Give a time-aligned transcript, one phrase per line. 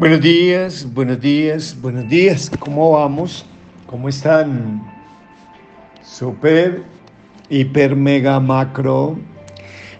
[0.00, 2.50] Buenos días, buenos días, buenos días.
[2.58, 3.44] ¿Cómo vamos?
[3.84, 4.82] ¿Cómo están?
[6.00, 6.84] Super,
[7.50, 9.18] hiper, mega, macro,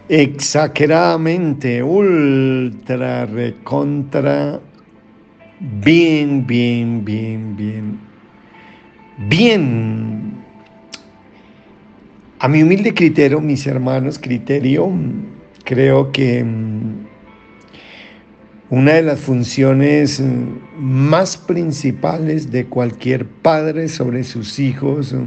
[0.08, 4.58] exageradamente, ultra, recontra,
[5.60, 8.00] bien, bien, bien, bien.
[9.28, 10.34] Bien.
[12.38, 14.90] A mi humilde criterio, mis hermanos, criterio,
[15.62, 17.09] creo que mm,
[18.70, 25.24] una de las funciones mm, más principales de cualquier padre sobre sus hijos mm,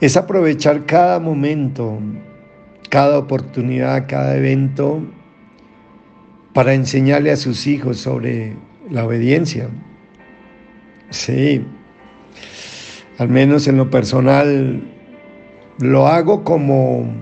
[0.00, 2.00] es aprovechar cada momento,
[2.88, 5.00] cada oportunidad, cada evento
[6.52, 8.56] para enseñarle a sus hijos sobre
[8.90, 9.68] la obediencia.
[11.10, 11.64] Sí,
[13.18, 14.82] al menos en lo personal
[15.78, 17.12] lo hago como,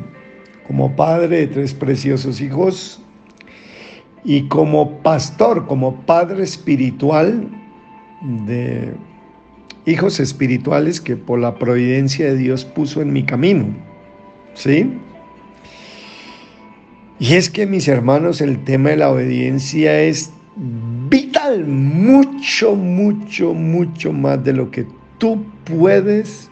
[0.67, 3.03] como padre de tres preciosos hijos
[4.29, 7.49] y como pastor, como padre espiritual
[8.47, 8.93] de
[9.87, 13.75] hijos espirituales que por la providencia de Dios puso en mi camino.
[14.53, 14.93] ¿Sí?
[17.19, 20.31] Y es que mis hermanos, el tema de la obediencia es
[21.09, 26.51] vital, mucho, mucho, mucho más de lo que tú puedes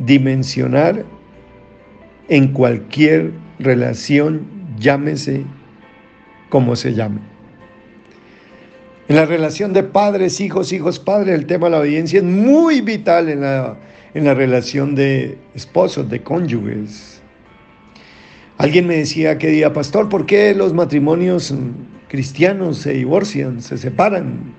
[0.00, 1.04] dimensionar
[2.28, 3.30] en cualquier
[3.60, 4.42] relación,
[4.80, 5.44] llámese
[6.52, 7.18] como se llame.
[9.08, 12.82] En la relación de padres, hijos, hijos, padres, el tema de la obediencia es muy
[12.82, 13.78] vital en la,
[14.12, 17.22] en la relación de esposos, de cónyuges.
[18.58, 21.54] Alguien me decía que día, pastor, ¿por qué los matrimonios
[22.08, 24.54] cristianos se divorcian, se separan?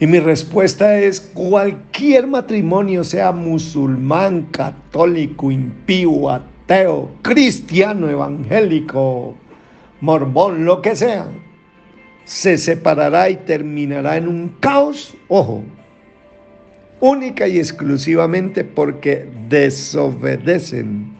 [0.00, 9.36] Y mi respuesta es, cualquier matrimonio, sea musulmán, católico, impío, ateo, cristiano, evangélico,
[10.00, 11.28] mormón, lo que sea,
[12.24, 15.62] se separará y terminará en un caos, ojo,
[17.00, 21.14] única y exclusivamente porque desobedecen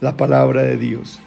[0.00, 1.20] la palabra de Dios,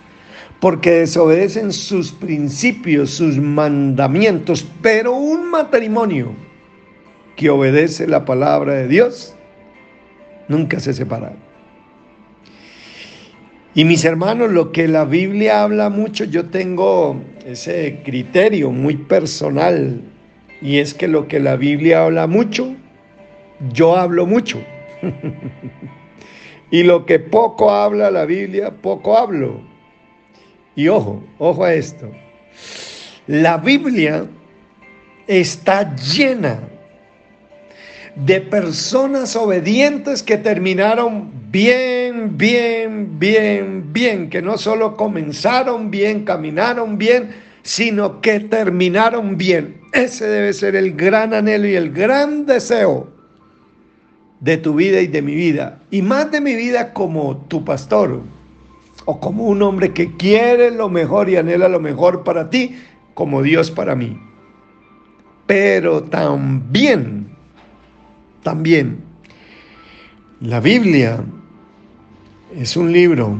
[0.59, 6.33] porque desobedecen sus principios, sus mandamientos, pero un matrimonio
[7.35, 9.35] que obedece la palabra de Dios
[10.47, 11.33] nunca se separa.
[13.73, 20.01] Y mis hermanos, lo que la Biblia habla mucho, yo tengo ese criterio muy personal,
[20.61, 22.75] y es que lo que la Biblia habla mucho,
[23.71, 24.61] yo hablo mucho.
[26.71, 29.61] y lo que poco habla la Biblia, poco hablo.
[30.75, 32.11] Y ojo, ojo a esto.
[33.27, 34.25] La Biblia
[35.27, 36.59] está llena
[38.15, 46.97] de personas obedientes que terminaron bien, bien, bien, bien, que no solo comenzaron bien, caminaron
[46.97, 47.31] bien,
[47.63, 49.81] sino que terminaron bien.
[49.93, 53.07] Ese debe ser el gran anhelo y el gran deseo
[54.39, 58.21] de tu vida y de mi vida, y más de mi vida como tu pastor,
[59.05, 62.75] o como un hombre que quiere lo mejor y anhela lo mejor para ti,
[63.13, 64.19] como Dios para mí.
[65.45, 67.31] Pero también
[68.43, 69.03] también.
[70.41, 71.23] La Biblia
[72.55, 73.37] es un libro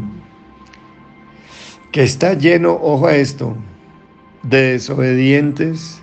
[1.91, 3.55] que está lleno, ojo a esto,
[4.43, 6.01] de desobedientes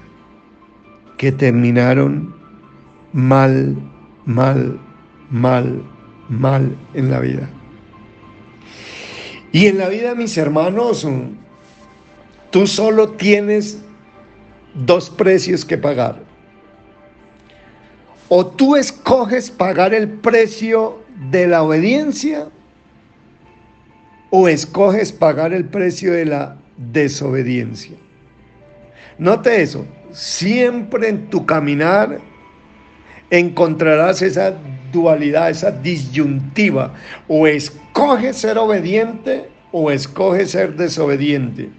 [1.17, 2.35] que terminaron
[3.13, 3.77] mal,
[4.27, 4.79] mal,
[5.31, 5.83] mal,
[6.29, 7.49] mal en la vida.
[9.51, 11.07] Y en la vida, mis hermanos,
[12.51, 13.83] tú solo tienes
[14.75, 16.23] dos precios que pagar.
[18.29, 22.49] O tú escoges pagar el precio de la obediencia
[24.31, 27.97] o escoges pagar el precio de la desobediencia.
[29.19, 32.21] Note eso, siempre en tu caminar
[33.31, 34.55] encontrarás esa
[34.93, 36.95] dualidad, esa disyuntiva.
[37.29, 41.71] O escoges ser obediente o escoges ser desobediente.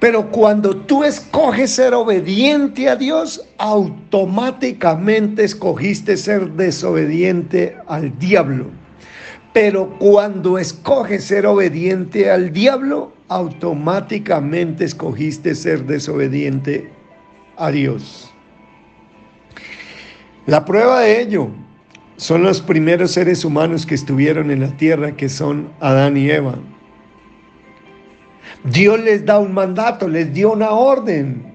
[0.00, 8.66] Pero cuando tú escoges ser obediente a Dios, automáticamente escogiste ser desobediente al diablo.
[9.54, 16.90] Pero cuando escoges ser obediente al diablo, automáticamente escogiste ser desobediente
[17.56, 18.30] a Dios.
[20.46, 21.48] La prueba de ello
[22.16, 26.58] son los primeros seres humanos que estuvieron en la tierra, que son Adán y Eva.
[28.64, 31.53] Dios les da un mandato, les dio una orden.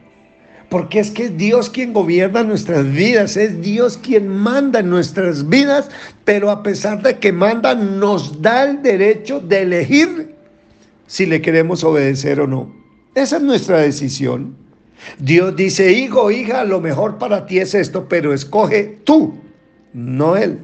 [0.69, 5.50] Porque es que es Dios quien gobierna nuestras vidas, es Dios quien manda en nuestras
[5.50, 5.89] vidas,
[6.25, 10.36] pero a pesar de que manda, nos da el derecho de elegir
[11.07, 12.71] si le queremos obedecer o no.
[13.16, 14.56] Esa es nuestra decisión.
[15.18, 19.33] Dios dice, hijo, hija, lo mejor para ti es esto, pero escoge tú,
[19.94, 20.60] no él.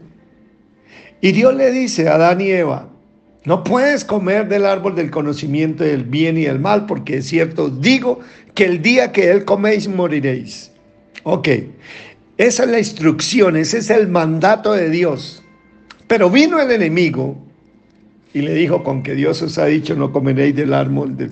[1.22, 2.90] Y Dios le dice a Adán y Eva,
[3.46, 7.70] no puedes comer del árbol del conocimiento del bien y del mal, porque es cierto,
[7.70, 8.20] digo
[8.56, 10.72] que el día que él coméis moriréis.
[11.24, 11.50] Ok,
[12.38, 15.44] esa es la instrucción, ese es el mandato de Dios.
[16.08, 17.38] Pero vino el enemigo
[18.34, 21.32] y le dijo, con que Dios os ha dicho, no comeréis del árbol del,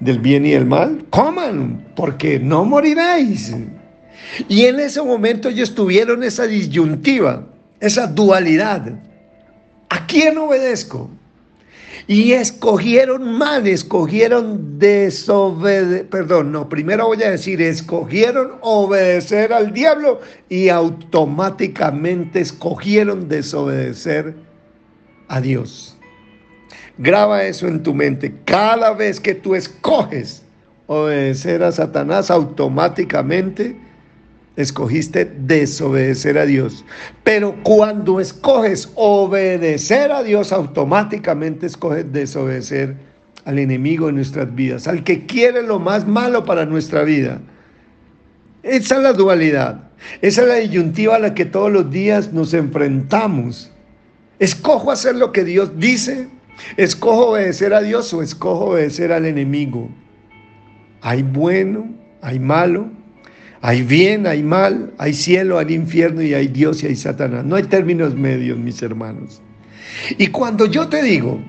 [0.00, 3.54] del bien y del mal, coman, porque no moriréis.
[4.48, 7.46] Y en ese momento ellos tuvieron esa disyuntiva,
[7.80, 8.92] esa dualidad.
[9.88, 11.10] ¿A quién obedezco?
[12.10, 20.22] Y escogieron mal, escogieron desobedecer, perdón, no, primero voy a decir, escogieron obedecer al diablo
[20.48, 24.34] y automáticamente escogieron desobedecer
[25.28, 25.98] a Dios.
[26.96, 28.34] Graba eso en tu mente.
[28.46, 30.42] Cada vez que tú escoges
[30.86, 33.78] obedecer a Satanás, automáticamente
[34.58, 36.84] escogiste desobedecer a Dios.
[37.22, 42.96] Pero cuando escoges obedecer a Dios, automáticamente escoges desobedecer
[43.44, 47.40] al enemigo en nuestras vidas, al que quiere lo más malo para nuestra vida.
[48.64, 49.90] Esa es la dualidad,
[50.22, 53.70] esa es la disyuntiva a la que todos los días nos enfrentamos.
[54.40, 56.28] Escojo hacer lo que Dios dice,
[56.76, 59.88] escojo obedecer a Dios o escojo obedecer al enemigo.
[61.02, 61.88] Hay bueno,
[62.22, 62.90] hay malo,
[63.60, 67.44] hay bien, hay mal, hay cielo, hay infierno y hay Dios y hay Satanás.
[67.44, 69.40] No hay términos medios, mis hermanos.
[70.16, 71.40] Y cuando yo te digo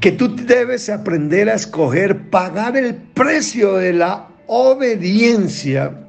[0.00, 6.06] que tú debes aprender a escoger, pagar el precio de la obediencia,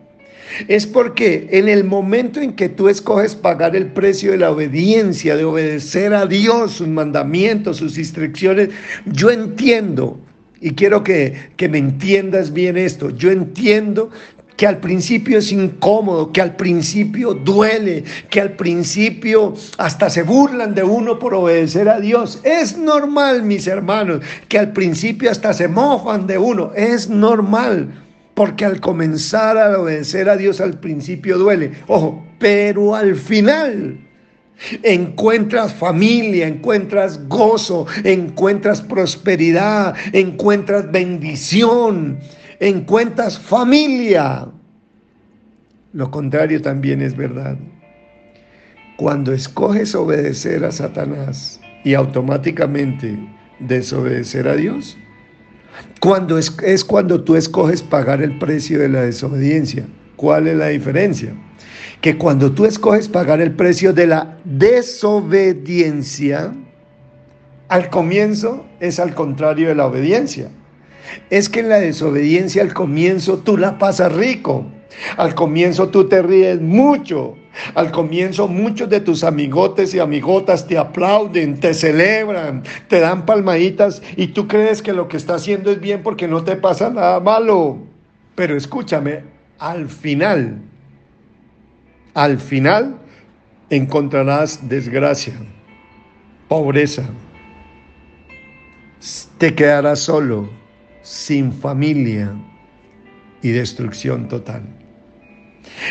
[0.67, 5.35] es porque en el momento en que tú escoges pagar el precio de la obediencia,
[5.35, 8.69] de obedecer a Dios, sus mandamientos, sus instrucciones,
[9.05, 10.19] yo entiendo
[10.59, 13.11] y quiero que, que, me entiendas bien esto.
[13.11, 14.09] Yo entiendo
[14.57, 20.73] que al principio es incómodo, que al principio duele, que al principio hasta se burlan
[20.73, 22.41] de uno por obedecer a Dios.
[22.43, 26.71] Es normal, mis hermanos, que al principio hasta se mofan de uno.
[26.75, 31.71] Es normal, porque al comenzar a obedecer a Dios al principio duele.
[31.85, 33.99] Ojo, pero al final
[34.81, 42.17] encuentras familia, encuentras gozo, encuentras prosperidad, encuentras bendición
[42.59, 44.47] encuentras familia.
[45.93, 47.57] Lo contrario también es verdad.
[48.97, 53.17] Cuando escoges obedecer a Satanás y automáticamente
[53.59, 54.97] desobedecer a Dios,
[55.99, 59.85] cuando es, es cuando tú escoges pagar el precio de la desobediencia.
[60.15, 61.35] ¿Cuál es la diferencia?
[62.01, 66.55] Que cuando tú escoges pagar el precio de la desobediencia,
[67.69, 70.49] al comienzo es al contrario de la obediencia
[71.29, 74.65] es que en la desobediencia al comienzo tú la pasas rico.
[75.17, 77.35] Al comienzo tú te ríes mucho.
[77.73, 84.01] Al comienzo muchos de tus amigotes y amigotas te aplauden, te celebran, te dan palmaditas
[84.15, 87.19] y tú crees que lo que está haciendo es bien porque no te pasa nada
[87.19, 87.79] malo.
[88.35, 89.23] Pero escúchame,
[89.57, 90.61] al final,
[92.13, 92.95] al final
[93.71, 95.33] encontrarás desgracia,
[96.47, 97.03] pobreza,
[99.39, 100.56] te quedarás solo
[101.07, 102.33] sin familia
[103.41, 104.61] y destrucción total.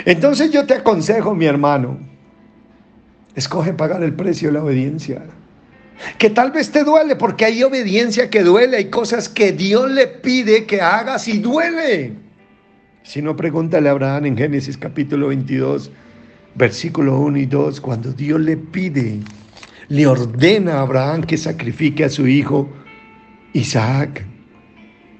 [0.04, 1.98] Entonces yo te aconsejo, mi hermano,
[3.34, 5.22] escoge pagar el precio de la obediencia.
[6.18, 10.06] Que tal vez te duele porque hay obediencia que duele, hay cosas que Dios le
[10.06, 12.12] pide que hagas y duele.
[13.02, 15.90] Si no, pregúntale a Abraham en Génesis capítulo 22,
[16.56, 19.20] versículo 1 y 2, cuando Dios le pide,
[19.88, 22.68] le ordena a Abraham que sacrifique a su hijo
[23.54, 24.35] Isaac.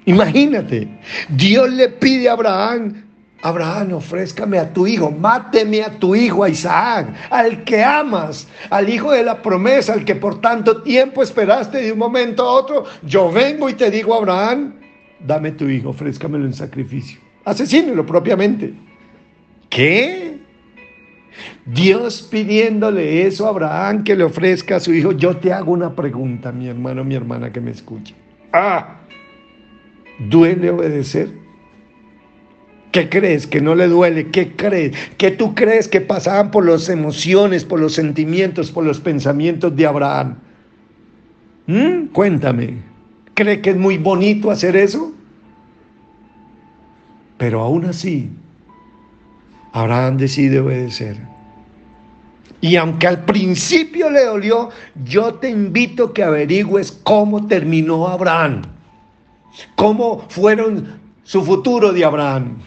[0.07, 0.87] Imagínate,
[1.27, 3.03] Dios le pide a Abraham,
[3.41, 8.89] Abraham, ofrézcame a tu hijo, máteme a tu hijo, a Isaac, al que amas, al
[8.89, 12.85] hijo de la promesa, al que por tanto tiempo esperaste de un momento a otro.
[13.03, 14.75] Yo vengo y te digo, Abraham,
[15.19, 17.19] dame tu hijo, ofrézcamelo en sacrificio.
[17.43, 18.73] Asesínelo propiamente.
[19.69, 20.37] ¿Qué?
[21.65, 25.11] Dios pidiéndole eso a Abraham que le ofrezca a su hijo.
[25.11, 28.15] Yo te hago una pregunta, mi hermano, mi hermana que me escuche.
[28.53, 29.01] Ah,
[30.19, 31.29] ¿Duele obedecer?
[32.91, 33.45] ¿Qué crees?
[33.45, 34.31] ¿Que no le duele?
[34.31, 34.95] ¿Qué crees?
[35.17, 39.85] ¿Qué tú crees que pasaban por las emociones, por los sentimientos, por los pensamientos de
[39.85, 40.35] Abraham?
[41.67, 42.07] ¿Mm?
[42.07, 42.77] Cuéntame.
[43.35, 45.11] ¿Cree que es muy bonito hacer eso?
[47.37, 48.31] Pero aún así,
[49.73, 51.17] Abraham decide obedecer.
[52.61, 54.69] Y aunque al principio le dolió,
[55.05, 58.63] yo te invito a que averigües cómo terminó Abraham
[59.75, 62.59] cómo fueron su futuro de Abraham.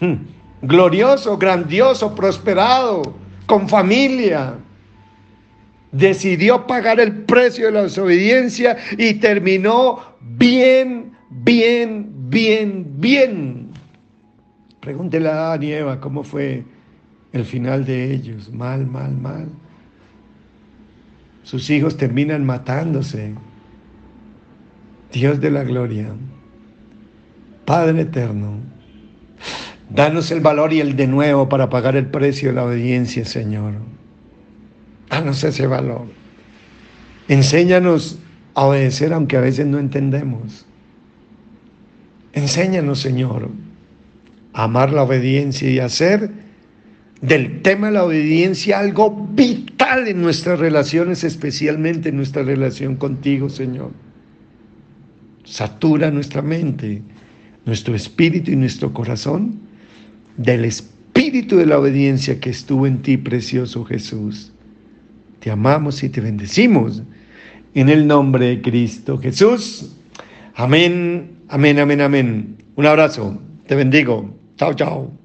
[0.00, 0.14] hmm,
[0.62, 3.02] glorioso, grandioso, prosperado,
[3.46, 4.54] con familia.
[5.92, 13.70] Decidió pagar el precio de la desobediencia y terminó bien, bien, bien, bien.
[14.80, 16.64] Pregúntele a Adán y Eva cómo fue
[17.32, 18.52] el final de ellos.
[18.52, 19.48] Mal, mal, mal.
[21.42, 23.34] Sus hijos terminan matándose.
[25.12, 26.08] Dios de la gloria,
[27.64, 28.58] Padre eterno,
[29.88, 33.74] danos el valor y el de nuevo para pagar el precio de la obediencia, Señor.
[35.08, 36.06] Danos ese valor.
[37.28, 38.18] Enséñanos
[38.54, 40.66] a obedecer aunque a veces no entendemos.
[42.32, 43.50] Enséñanos, Señor,
[44.52, 46.30] a amar la obediencia y hacer
[47.20, 53.48] del tema de la obediencia algo vital en nuestras relaciones, especialmente en nuestra relación contigo,
[53.48, 53.90] Señor.
[55.50, 57.02] Satura nuestra mente,
[57.66, 59.58] nuestro espíritu y nuestro corazón
[60.36, 64.52] del espíritu de la obediencia que estuvo en ti, precioso Jesús.
[65.40, 67.02] Te amamos y te bendecimos
[67.74, 69.90] en el nombre de Cristo Jesús.
[70.54, 72.56] Amén, amén, amén, amén.
[72.76, 74.32] Un abrazo, te bendigo.
[74.56, 75.19] Chao, chao.